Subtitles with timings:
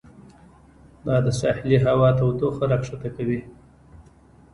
[1.05, 3.39] دا د ساحلي هوا تودوخه راښکته کوي.